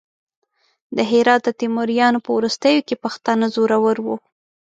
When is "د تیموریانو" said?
1.45-2.23